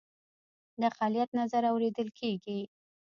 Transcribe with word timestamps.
د 0.79 0.81
اقلیت 0.91 1.29
نظر 1.39 1.63
اوریدل 1.71 2.07
کیږي 2.19 2.59